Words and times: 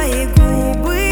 твои 0.00 0.26
губы. 0.26 1.09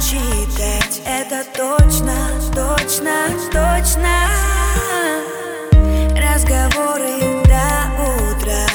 Читать 0.00 1.02
Это 1.06 1.44
точно, 1.54 2.16
точно, 2.52 3.28
точно. 3.52 4.08
Разговоры 6.16 7.44
до 7.44 7.68
утра. 8.02 8.66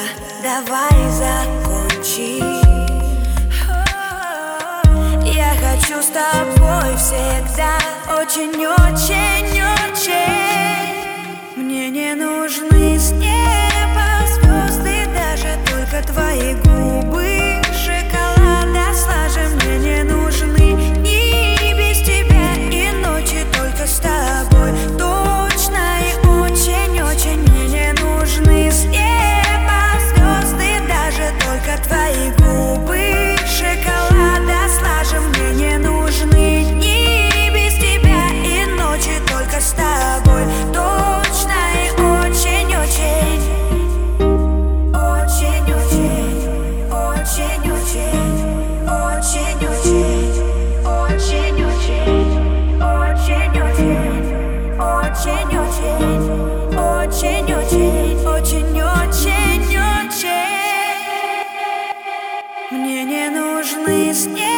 Давай 0.42 1.12
закончи. 1.12 2.42
Я 5.26 5.52
хочу 5.60 6.02
с 6.02 6.08
тобой 6.08 6.96
всегда 6.96 7.78
Очень-очень-очень 8.08 9.53
нужны 63.30 64.14
снег. 64.14 64.53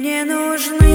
не 0.00 0.24
нужны. 0.24 0.89